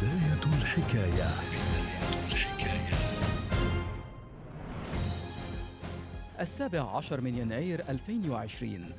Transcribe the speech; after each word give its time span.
بداية 0.00 0.54
الحكاية. 0.62 1.30
السابع 6.40 6.96
عشر 6.96 7.20
من 7.20 7.38
يناير 7.38 7.84
2020 7.88 8.92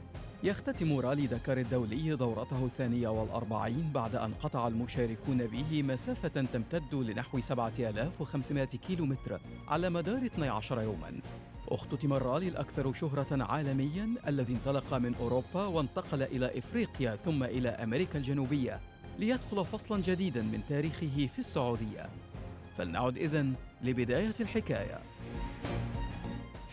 يختتم 0.44 1.00
رالي 1.00 1.28
دكار 1.28 1.58
الدولي 1.58 2.16
دورته 2.16 2.66
الثانية 2.66 3.08
والأربعين 3.08 3.92
بعد 3.94 4.16
أن 4.16 4.34
قطع 4.44 4.68
المشاركون 4.68 5.48
به 5.48 5.84
مسافة 5.84 6.46
تمتد 6.54 6.94
لنحو 6.94 7.40
7500 7.40 8.66
كيلومتر 8.66 9.42
على 9.68 9.90
مدار 9.90 10.26
12 10.26 10.82
يوماً. 10.82 11.22
اختتم 11.68 12.14
الرالي 12.14 12.48
الأكثر 12.48 12.94
شهرة 12.94 13.44
عالمياً 13.44 14.16
الذي 14.28 14.54
انطلق 14.54 14.94
من 14.94 15.16
أوروبا 15.20 15.66
وانتقل 15.66 16.24
إلى 16.24 16.60
إفريقيا 16.60 17.16
ثم 17.16 17.44
إلى 17.44 17.70
أمريكا 17.70 18.20
الجنوبية. 18.20 18.80
ليدخل 19.22 19.66
فصلاً 19.66 20.02
جديداً 20.02 20.42
من 20.42 20.62
تاريخه 20.70 21.30
في 21.36 21.40
السعودية. 21.40 22.10
فلنعد 22.78 23.18
إذن 23.18 23.54
لبداية 23.84 24.34
الحكاية. 24.40 25.00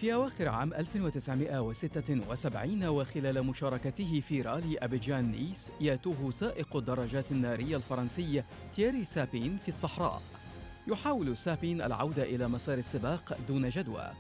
في 0.01 0.15
أواخر 0.15 0.49
عام 0.49 0.75
1976 0.75 2.89
وخلال 2.89 3.47
مشاركته 3.47 4.23
في 4.29 4.43
رالي 4.43 4.79
أبيجان 4.79 5.33
نيس 5.33 5.73
يأتوه 5.81 6.31
سائق 6.31 6.77
الدراجات 6.77 7.33
النارية 7.33 7.77
الفرنسي 7.77 8.43
تييري 8.75 9.05
سابين 9.05 9.59
في 9.63 9.69
الصحراء. 9.69 10.23
يحاول 10.87 11.37
سابين 11.37 11.83
العودة 11.83 12.23
إلى 12.23 12.49
مسار 12.49 12.79
السباق 12.79 13.39
دون 13.49 13.69
جدوى. 13.69 14.11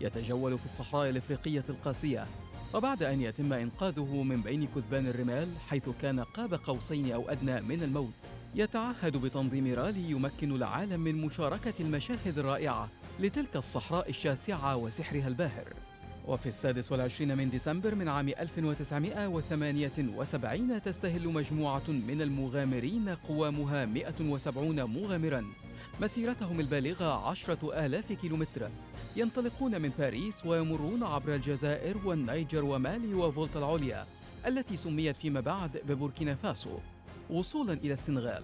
يتجول 0.00 0.58
في 0.58 0.64
الصحراء 0.64 1.10
الإفريقية 1.10 1.64
القاسية. 1.68 2.26
وبعد 2.74 3.02
أن 3.02 3.20
يتم 3.20 3.52
إنقاذه 3.52 4.22
من 4.22 4.42
بين 4.42 4.66
كثبان 4.66 5.06
الرمال 5.06 5.48
حيث 5.68 5.88
كان 6.02 6.20
قاب 6.20 6.54
قوسين 6.54 7.12
أو 7.12 7.30
أدنى 7.30 7.60
من 7.60 7.82
الموت 7.82 8.12
يتعهد 8.54 9.16
بتنظيم 9.16 9.74
رالي 9.74 10.10
يمكن 10.10 10.56
العالم 10.56 11.00
من 11.00 11.14
مشاركة 11.14 11.74
المشاهد 11.80 12.38
الرائعة 12.38 12.88
لتلك 13.20 13.56
الصحراء 13.56 14.10
الشاسعة 14.10 14.76
وسحرها 14.76 15.28
الباهر. 15.28 15.64
وفي 16.26 16.48
السادس 16.48 16.92
والعشرين 16.92 17.36
من 17.36 17.50
ديسمبر 17.50 17.94
من 17.94 18.08
عام 18.08 18.28
1978 18.28 20.82
تستهل 20.82 21.28
مجموعة 21.28 21.88
من 21.88 22.22
المغامرين 22.22 23.08
قوامها 23.08 23.84
170 23.84 24.82
مغامرا 24.82 25.44
مسيرتهم 26.00 26.60
البالغة 26.60 27.28
عشرة 27.28 27.86
آلاف 27.86 28.12
كيلومتر. 28.12 28.70
ينطلقون 29.16 29.82
من 29.82 29.92
باريس 29.98 30.46
ويمرون 30.46 31.02
عبر 31.02 31.34
الجزائر 31.34 31.96
والنيجر 32.04 32.64
ومالي 32.64 33.14
وفولتا 33.14 33.58
العليا 33.58 34.06
التي 34.46 34.76
سميت 34.76 35.16
فيما 35.16 35.40
بعد 35.40 35.82
ببوركينا 35.88 36.34
فاسو 36.34 36.78
وصولا 37.30 37.72
إلى 37.72 37.92
السنغال. 37.92 38.42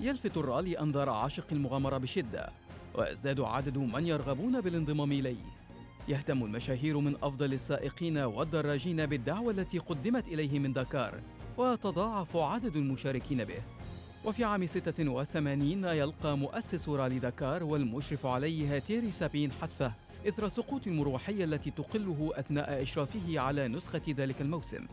يلفت 0.00 0.36
الرالي 0.36 0.78
أنظار 0.78 1.08
عاشق 1.08 1.46
المغامرة 1.52 1.98
بشدة 1.98 2.48
ويزداد 2.94 3.40
عدد 3.40 3.78
من 3.78 4.06
يرغبون 4.06 4.60
بالانضمام 4.60 5.12
إليه. 5.12 5.44
يهتم 6.08 6.44
المشاهير 6.44 6.98
من 6.98 7.16
أفضل 7.22 7.52
السائقين 7.52 8.18
والدراجين 8.18 9.06
بالدعوة 9.06 9.50
التي 9.50 9.78
قدمت 9.78 10.28
إليه 10.28 10.58
من 10.58 10.72
دكار 10.72 11.20
ويتضاعف 11.56 12.36
عدد 12.36 12.76
المشاركين 12.76 13.44
به. 13.44 13.62
وفي 14.24 14.44
عام 14.44 14.66
86 14.66 15.84
يلقى 15.84 16.38
مؤسس 16.38 16.88
رالي 16.88 17.18
دكار 17.18 17.64
والمشرف 17.64 18.26
عليه 18.26 18.78
تيري 18.78 19.10
سابين 19.10 19.52
حتفه 19.52 19.92
إثر 20.28 20.48
سقوط 20.48 20.86
المروحية 20.86 21.44
التي 21.44 21.70
تقله 21.70 22.30
أثناء 22.34 22.82
إشرافه 22.82 23.40
على 23.40 23.68
نسخة 23.68 24.02
ذلك 24.08 24.40
الموسم. 24.40 24.86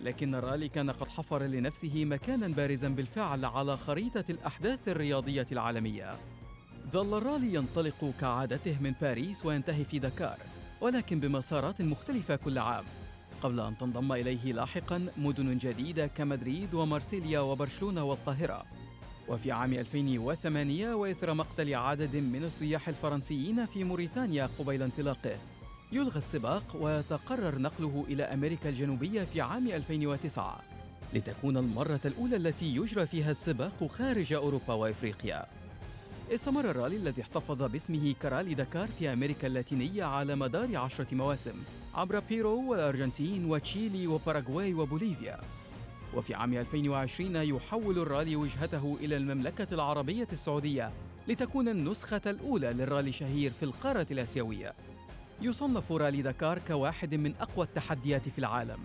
لكن 0.00 0.34
الرالي 0.34 0.68
كان 0.68 0.90
قد 0.90 1.08
حفر 1.08 1.42
لنفسه 1.42 2.04
مكانا 2.04 2.48
بارزا 2.48 2.88
بالفعل 2.88 3.44
على 3.44 3.76
خريطة 3.76 4.24
الأحداث 4.30 4.88
الرياضية 4.88 5.46
العالمية. 5.52 6.16
ظل 6.92 7.18
الرالي 7.18 7.54
ينطلق 7.54 8.12
كعادته 8.20 8.76
من 8.80 8.94
باريس 9.00 9.46
وينتهي 9.46 9.84
في 9.84 9.98
دكار 9.98 10.38
ولكن 10.80 11.20
بمسارات 11.20 11.82
مختلفة 11.82 12.36
كل 12.36 12.58
عام. 12.58 12.84
قبل 13.42 13.60
أن 13.60 13.78
تنضم 13.78 14.12
إليه 14.12 14.52
لاحقا 14.52 15.06
مدن 15.16 15.58
جديدة 15.58 16.06
كمدريد 16.06 16.74
ومارسيليا 16.74 17.40
وبرشلونة 17.40 18.04
والقاهرة. 18.04 18.64
وفي 19.28 19.52
عام 19.52 19.72
2008 19.72 20.94
وإثر 20.94 21.34
مقتل 21.34 21.74
عدد 21.74 22.16
من 22.16 22.44
السياح 22.44 22.88
الفرنسيين 22.88 23.66
في 23.66 23.84
موريتانيا 23.84 24.48
قبيل 24.58 24.82
انطلاقه. 24.82 25.38
يلغى 25.92 26.18
السباق 26.18 26.76
ويتقرر 26.80 27.58
نقله 27.58 28.04
إلى 28.08 28.22
أمريكا 28.22 28.68
الجنوبية 28.68 29.22
في 29.24 29.40
عام 29.40 29.68
2009 29.68 30.60
لتكون 31.14 31.56
المرة 31.56 32.00
الأولى 32.04 32.36
التي 32.36 32.76
يجرى 32.76 33.06
فيها 33.06 33.30
السباق 33.30 33.86
خارج 33.98 34.32
أوروبا 34.32 34.74
وإفريقيا. 34.74 35.46
استمر 36.34 36.70
الرالي 36.70 36.96
الذي 36.96 37.22
احتفظ 37.22 37.62
باسمه 37.62 38.14
كرالي 38.22 38.54
دكار 38.54 38.88
في 38.98 39.12
أمريكا 39.12 39.46
اللاتينية 39.46 40.04
على 40.04 40.34
مدار 40.36 40.76
عشرة 40.76 41.06
مواسم 41.12 41.54
عبر 41.94 42.20
بيرو 42.28 42.70
والأرجنتين 42.70 43.50
وتشيلي 43.50 44.06
وباراغواي 44.06 44.74
وبوليفيا. 44.74 45.40
وفي 46.16 46.34
عام 46.34 46.54
2020 46.54 47.36
يحول 47.36 47.98
الرالي 47.98 48.36
وجهته 48.36 48.96
إلى 49.00 49.16
المملكة 49.16 49.74
العربية 49.74 50.28
السعودية 50.32 50.90
لتكون 51.28 51.68
النسخة 51.68 52.20
الأولى 52.26 52.72
للرالي 52.72 53.12
شهير 53.12 53.50
في 53.50 53.62
القارة 53.62 54.06
الآسيوية. 54.10 54.74
يصنف 55.42 55.92
رالي 55.92 56.22
دكار 56.22 56.58
كواحد 56.58 57.14
من 57.14 57.34
أقوى 57.40 57.66
التحديات 57.66 58.28
في 58.28 58.38
العالم. 58.38 58.78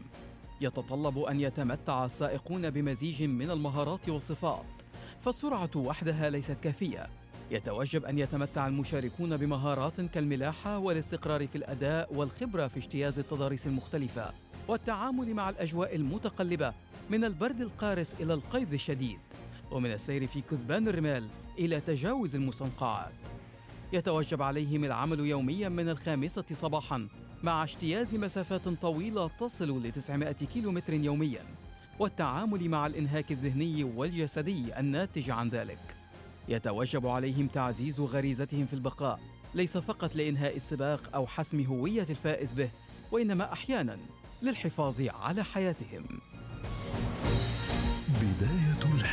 يتطلب 0.62 1.20
أن 1.20 1.40
يتمتع 1.40 2.06
السائقون 2.06 2.70
بمزيج 2.70 3.24
من 3.24 3.52
المهارات 3.52 4.10
والصفات 4.10 4.66
فالسرعة 5.22 5.72
وحدها 5.76 6.30
ليست 6.30 6.58
كافية. 6.64 7.08
يتوجب 7.52 8.06
أن 8.06 8.20
يتمتع 8.20 8.68
المشاركون 8.68 9.38
بمهارات 9.38 10.02
كالملاحة 10.02 10.78
والاستقرار 10.78 11.48
في 11.48 11.58
الأداء 11.58 12.14
والخبرة 12.14 12.68
في 12.68 12.78
اجتياز 12.78 13.20
التضاريس 13.20 13.68
المختلفة 13.68 14.32
والتعامل 14.68 15.34
مع 15.34 15.50
الأجواء 15.50 15.96
المتقلبة 15.96 16.74
من 17.10 17.24
البرد 17.24 17.62
القارس 17.62 18.14
إلى 18.14 18.34
القيظ 18.34 18.74
الشديد 18.74 19.20
ومن 19.72 19.92
السير 19.92 20.28
في 20.28 20.42
كثبان 20.42 20.88
الرمال 20.88 21.28
إلى 21.60 21.80
تجاوز 21.80 22.36
المستنقعات 22.36 23.14
يتوجب 23.94 24.42
عليهم 24.42 24.84
العمل 24.84 25.20
يوميا 25.20 25.70
من 25.70 25.90
الخامسة 25.90 26.44
صباحا 26.52 27.08
مع 27.44 27.64
اجتياز 27.64 28.16
مسافات 28.16 28.70
طويلة 28.70 29.30
تصل 29.40 29.84
ل 29.84 29.92
900 29.92 30.32
كيلومتر 30.32 30.94
يوميا 30.94 31.44
والتعامل 32.00 32.70
مع 32.70 32.88
الإنهاك 32.88 33.32
الذهني 33.32 33.84
والجسدي 33.84 34.80
الناتج 34.80 35.30
عن 35.30 35.50
ذلك. 35.50 35.96
يتوجب 36.50 37.08
عليهم 37.08 37.48
تعزيز 37.48 38.00
غريزتهم 38.00 38.66
في 38.66 38.74
البقاء 38.74 39.20
ليس 39.56 39.78
فقط 39.78 40.16
لإنهاء 40.16 40.56
السباق 40.56 41.10
أو 41.16 41.28
حسم 41.28 41.66
هوية 41.66 42.06
الفائز 42.10 42.54
به 42.54 42.70
وإنما 43.12 43.54
أحيانا 43.54 43.98
للحفاظ 44.42 45.02
على 45.02 45.44
حياتهم. 45.44 46.04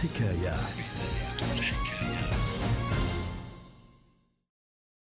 الحكاية. 0.06 0.56